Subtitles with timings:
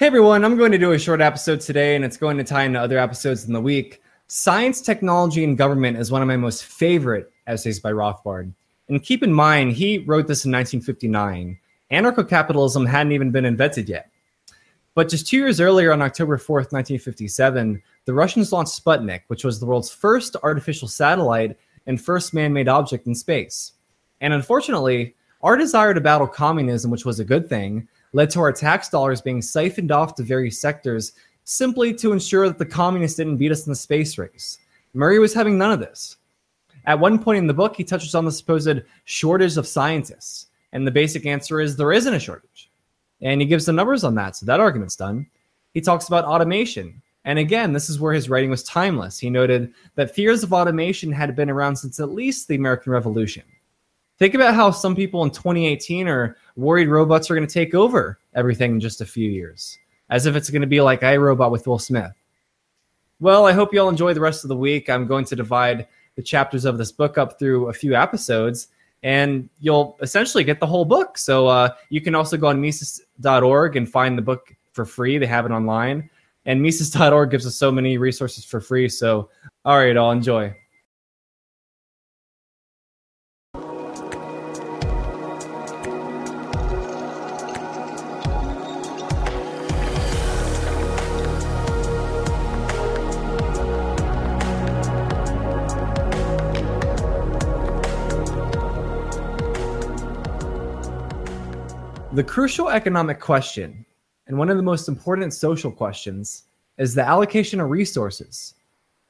[0.00, 2.64] Hey everyone, I'm going to do a short episode today and it's going to tie
[2.64, 4.00] into other episodes in the week.
[4.28, 8.50] Science, Technology, and Government is one of my most favorite essays by Rothbard.
[8.88, 11.58] And keep in mind, he wrote this in 1959.
[11.90, 14.10] Anarcho capitalism hadn't even been invented yet.
[14.94, 19.60] But just two years earlier, on October 4th, 1957, the Russians launched Sputnik, which was
[19.60, 23.72] the world's first artificial satellite and first man made object in space.
[24.22, 28.52] And unfortunately, our desire to battle communism, which was a good thing, led to our
[28.52, 31.12] tax dollars being siphoned off to various sectors
[31.44, 34.58] simply to ensure that the communists didn't beat us in the space race.
[34.94, 36.16] Murray was having none of this.
[36.86, 40.46] At one point in the book, he touches on the supposed shortage of scientists.
[40.72, 42.70] And the basic answer is there isn't a shortage.
[43.20, 44.36] And he gives the numbers on that.
[44.36, 45.26] So that argument's done.
[45.74, 47.02] He talks about automation.
[47.24, 49.18] And again, this is where his writing was timeless.
[49.18, 53.44] He noted that fears of automation had been around since at least the American Revolution.
[54.20, 58.18] Think about how some people in 2018 are worried robots are going to take over
[58.34, 59.78] everything in just a few years,
[60.10, 62.12] as if it's going to be like iRobot with Will Smith.
[63.18, 64.90] Well, I hope you all enjoy the rest of the week.
[64.90, 68.68] I'm going to divide the chapters of this book up through a few episodes,
[69.02, 71.16] and you'll essentially get the whole book.
[71.16, 75.16] So uh, you can also go on Mises.org and find the book for free.
[75.16, 76.10] They have it online.
[76.44, 78.90] And Mises.org gives us so many resources for free.
[78.90, 79.30] So,
[79.64, 80.54] all right, I'll enjoy.
[102.12, 103.86] The crucial economic question,
[104.26, 106.42] and one of the most important social questions,
[106.76, 108.54] is the allocation of resources.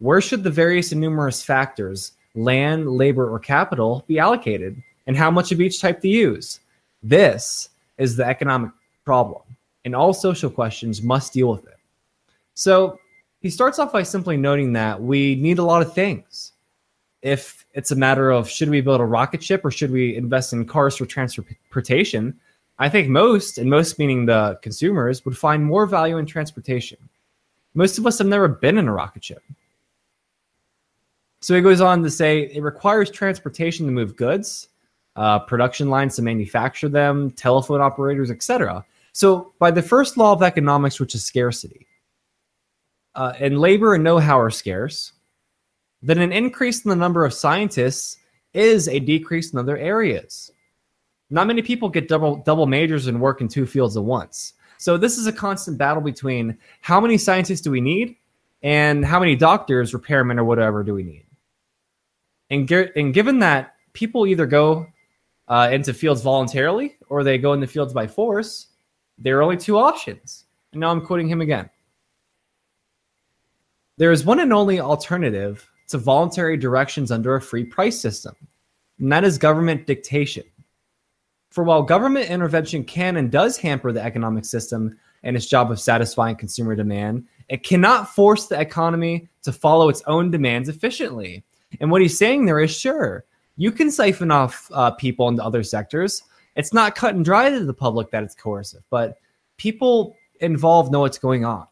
[0.00, 5.30] Where should the various and numerous factors, land, labor, or capital, be allocated, and how
[5.30, 6.60] much of each type to use?
[7.02, 8.70] This is the economic
[9.06, 9.44] problem,
[9.86, 11.78] and all social questions must deal with it.
[12.52, 13.00] So
[13.40, 16.52] he starts off by simply noting that we need a lot of things.
[17.22, 20.52] If it's a matter of should we build a rocket ship or should we invest
[20.52, 22.38] in cars for transportation,
[22.80, 26.96] I think most, and most meaning the consumers, would find more value in transportation.
[27.74, 29.42] Most of us have never been in a rocket ship.
[31.42, 34.70] So he goes on to say it requires transportation to move goods,
[35.14, 38.84] uh, production lines to manufacture them, telephone operators, etc.
[39.12, 41.86] So by the first law of economics, which is scarcity,
[43.14, 45.12] uh, and labor and know-how are scarce,
[46.00, 48.16] then an increase in the number of scientists
[48.54, 50.50] is a decrease in other areas.
[51.30, 54.54] Not many people get double double majors and work in two fields at once.
[54.78, 58.16] So this is a constant battle between how many scientists do we need
[58.62, 61.26] and how many doctors, repairmen, or whatever do we need.
[62.50, 64.86] And, ge- and given that people either go
[65.48, 68.68] uh, into fields voluntarily or they go into fields by force,
[69.18, 70.46] there are only two options.
[70.72, 71.68] And now I'm quoting him again.
[73.98, 78.34] There is one and only alternative to voluntary directions under a free price system,
[78.98, 80.44] and that is government dictation.
[81.50, 85.80] For while government intervention can and does hamper the economic system and its job of
[85.80, 91.44] satisfying consumer demand, it cannot force the economy to follow its own demands efficiently.
[91.80, 93.24] And what he's saying there is sure,
[93.56, 96.22] you can siphon off uh, people into other sectors.
[96.54, 99.18] It's not cut and dry to the public that it's coercive, but
[99.56, 101.66] people involved know what's going on.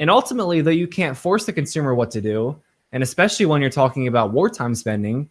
[0.00, 2.60] And ultimately, though you can't force the consumer what to do,
[2.90, 5.30] and especially when you're talking about wartime spending,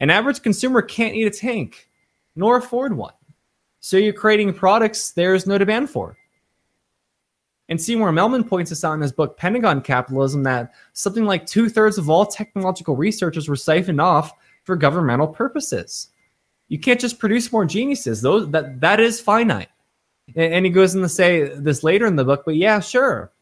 [0.00, 1.88] an average consumer can't eat a tank
[2.36, 3.14] nor afford one.
[3.80, 6.16] So you're creating products there's no demand for.
[7.68, 11.68] And Seymour Melman points this out in his book Pentagon Capitalism that something like two
[11.68, 14.32] thirds of all technological researchers were siphoned off
[14.62, 16.08] for governmental purposes.
[16.68, 19.68] You can't just produce more geniuses; those that that is finite.
[20.34, 23.32] And, and he goes in to say this later in the book, but yeah, sure.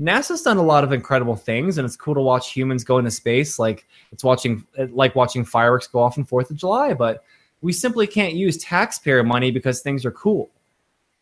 [0.00, 3.10] NASA's done a lot of incredible things, and it's cool to watch humans go into
[3.10, 3.58] space.
[3.58, 6.94] Like it's watching, like watching fireworks go off on Fourth of July.
[6.94, 7.22] But
[7.60, 10.50] we simply can't use taxpayer money because things are cool.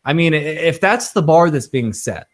[0.05, 2.27] I mean, if that's the bar that's being set,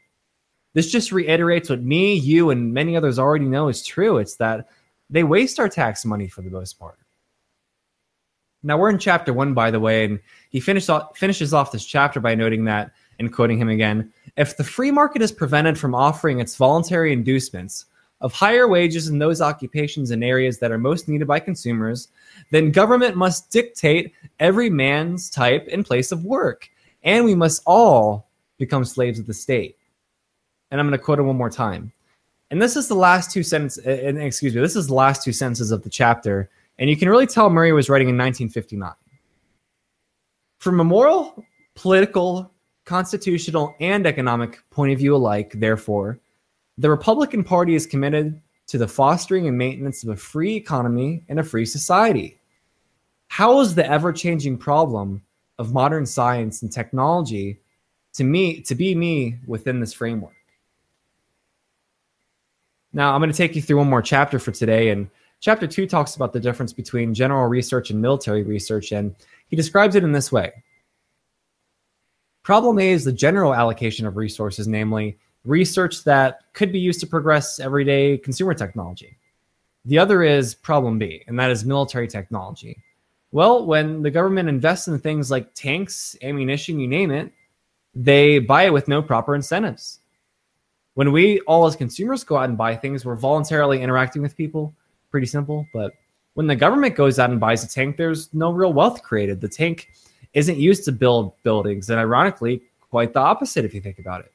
[0.73, 4.17] this just reiterates what me, you, and many others already know is true.
[4.17, 4.67] It's that
[5.09, 6.99] they waste our tax money for the most part.
[8.61, 10.19] Now we're in chapter one, by the way, and
[10.49, 10.59] he
[10.89, 14.91] off, finishes off this chapter by noting that, and quoting him again, if the free
[14.91, 17.85] market is prevented from offering its voluntary inducements,
[18.25, 22.07] of higher wages in those occupations and areas that are most needed by consumers,
[22.49, 26.67] then government must dictate every man's type and place of work.
[27.03, 28.27] And we must all
[28.57, 29.77] become slaves of the state.
[30.71, 31.91] And I'm going to quote it one more time.
[32.49, 35.69] And this is the last two sentences, excuse me, this is the last two sentences
[35.69, 36.49] of the chapter.
[36.79, 38.91] And you can really tell Murray was writing in 1959.
[40.57, 41.45] From a moral,
[41.75, 42.51] political,
[42.85, 46.17] constitutional, and economic point of view alike, therefore,
[46.77, 51.39] the Republican Party is committed to the fostering and maintenance of a free economy and
[51.39, 52.39] a free society.
[53.27, 55.21] How is the ever changing problem
[55.57, 57.61] of modern science and technology
[58.13, 60.33] to me to be me within this framework?
[62.91, 64.89] Now, I'm going to take you through one more chapter for today.
[64.89, 65.09] And
[65.41, 68.91] chapter two talks about the difference between general research and military research.
[68.91, 69.15] And
[69.47, 70.51] he describes it in this way
[72.43, 77.07] Problem A is the general allocation of resources, namely research that could be used to
[77.07, 79.17] progress everyday consumer technology.
[79.85, 82.81] The other is problem B, and that is military technology.
[83.31, 87.31] Well, when the government invests in things like tanks, ammunition, you name it,
[87.93, 89.99] they buy it with no proper incentives.
[90.95, 94.73] When we all as consumers go out and buy things, we're voluntarily interacting with people.
[95.11, 95.67] Pretty simple.
[95.73, 95.93] But
[96.33, 99.41] when the government goes out and buys a tank, there's no real wealth created.
[99.41, 99.89] The tank
[100.33, 101.89] isn't used to build buildings.
[101.89, 104.31] And ironically, quite the opposite if you think about it.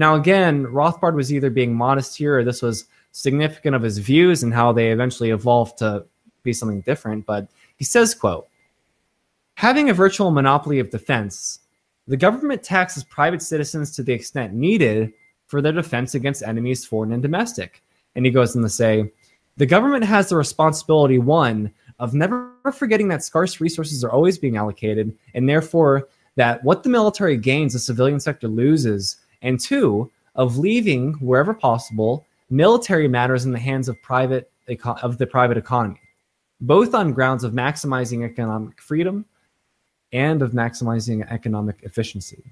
[0.00, 4.42] Now, again, Rothbard was either being modest here or this was significant of his views
[4.42, 6.06] and how they eventually evolved to
[6.42, 7.26] be something different.
[7.26, 8.48] But he says, quote,
[9.58, 11.58] having a virtual monopoly of defense,
[12.08, 15.12] the government taxes private citizens to the extent needed
[15.48, 17.82] for their defense against enemies, foreign and domestic.
[18.14, 19.12] And he goes on to say,
[19.58, 24.56] the government has the responsibility, one, of never forgetting that scarce resources are always being
[24.56, 30.58] allocated, and therefore that what the military gains, the civilian sector loses, and two, of
[30.58, 34.50] leaving wherever possible military matters in the hands of private
[35.02, 36.00] of the private economy,
[36.60, 39.24] both on grounds of maximizing economic freedom
[40.12, 42.42] and of maximizing economic efficiency.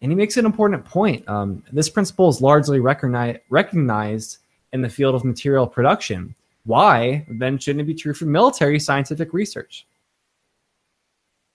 [0.00, 1.28] And he makes an important point.
[1.28, 4.38] Um, this principle is largely recogni- recognized
[4.72, 6.34] in the field of material production.
[6.64, 9.86] Why then shouldn't it be true for military scientific research?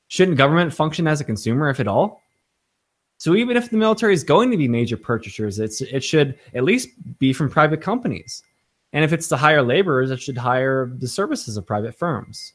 [0.09, 2.21] Shouldn't government function as a consumer, if at all?
[3.17, 6.63] So even if the military is going to be major purchasers, it's it should at
[6.63, 8.43] least be from private companies.
[8.93, 12.53] And if it's to hire laborers, it should hire the services of private firms.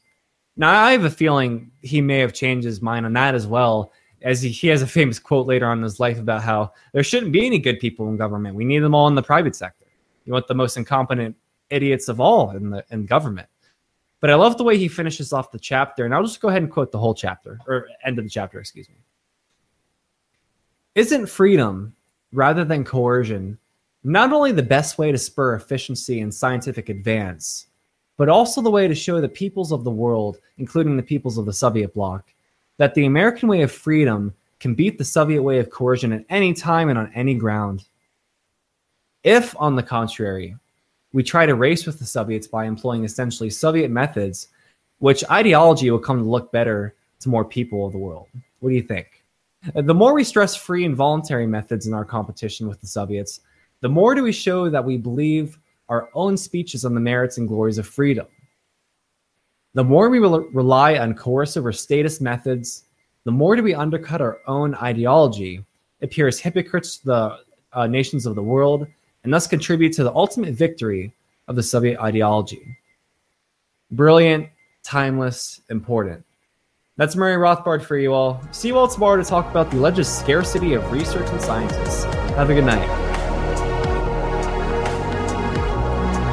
[0.55, 3.91] Now I have a feeling he may have changed his mind on that as well
[4.21, 7.03] as he, he has a famous quote later on in his life about how there
[7.03, 8.55] shouldn't be any good people in government.
[8.55, 9.85] We need them all in the private sector.
[10.25, 11.35] You want the most incompetent
[11.69, 13.49] idiots of all in the in government.
[14.21, 16.61] But I love the way he finishes off the chapter, and I'll just go ahead
[16.61, 18.95] and quote the whole chapter or end of the chapter, excuse me.
[20.95, 21.95] Isn't freedom
[22.33, 23.57] rather than coercion
[24.03, 27.67] not only the best way to spur efficiency and scientific advance,
[28.17, 31.45] but also the way to show the peoples of the world, including the peoples of
[31.45, 32.31] the Soviet bloc,
[32.77, 36.53] that the American way of freedom can beat the Soviet way of coercion at any
[36.53, 37.85] time and on any ground.
[39.23, 40.55] If, on the contrary,
[41.11, 44.49] we try to race with the Soviets by employing essentially Soviet methods,
[44.99, 48.27] which ideology will come to look better to more people of the world.
[48.59, 49.22] What do you think?
[49.73, 53.39] The more we stress free and voluntary methods in our competition with the Soviets,
[53.79, 55.57] the more do we show that we believe
[55.89, 58.27] our own speeches on the merits and glories of freedom.
[59.73, 62.85] The more we rely on coercive or statist methods,
[63.23, 65.63] the more do we undercut our own ideology,
[66.01, 67.37] appear as hypocrites to the
[67.71, 68.85] uh, nations of the world,
[69.23, 71.13] and thus contribute to the ultimate victory
[71.47, 72.77] of the Soviet ideology.
[73.91, 74.49] Brilliant,
[74.83, 76.25] timeless, important.
[76.95, 78.39] That's Murray Rothbard for you all.
[78.51, 82.03] See you all tomorrow to talk about the alleged scarcity of research and scientists.
[82.35, 82.87] Have a good night.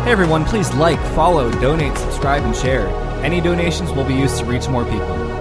[0.05, 2.89] Hey everyone, please like, follow, donate, subscribe, and share.
[3.25, 5.40] Any donations will be used to reach more people.